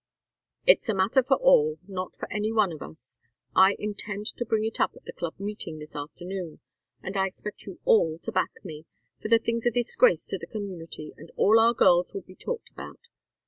"It's 0.65 0.89
a 0.89 0.95
matter 0.95 1.21
for 1.21 1.37
all, 1.37 1.77
not 1.87 2.15
for 2.15 2.27
any 2.33 2.51
one 2.51 2.71
of 2.71 2.81
us. 2.81 3.19
I 3.55 3.75
intend 3.77 4.25
to 4.37 4.45
bring 4.45 4.65
it 4.65 4.79
up 4.79 4.93
at 4.95 5.03
the 5.05 5.13
Club 5.13 5.39
Meeting 5.39 5.77
this 5.77 5.95
afternoon, 5.95 6.59
and 7.03 7.15
I 7.15 7.27
expect 7.27 7.67
you 7.67 7.79
all 7.85 8.17
to 8.23 8.31
back 8.31 8.65
me, 8.65 8.87
for 9.21 9.27
the 9.27 9.37
thing's 9.37 9.67
a 9.67 9.69
disgrace 9.71 10.25
to 10.29 10.39
the 10.39 10.47
community, 10.47 11.13
and 11.17 11.29
all 11.35 11.59
our 11.59 11.75
girls 11.75 12.15
will 12.15 12.21
be 12.23 12.33
talked 12.35 12.71
about. 12.71 13.09